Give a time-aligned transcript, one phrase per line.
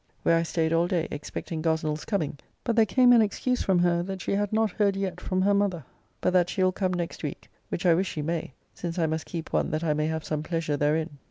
[0.23, 4.01] Where I staid all day expecting Gosnell's coming, but there came an excuse from her
[4.01, 5.85] that she had not heard yet from her mother,
[6.21, 9.27] but that she will come next week, which I wish she may, since I must
[9.27, 11.19] keep one that I may have some pleasure therein.